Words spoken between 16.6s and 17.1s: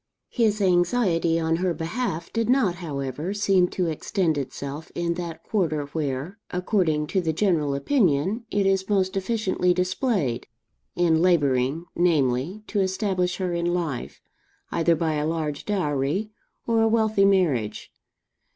or a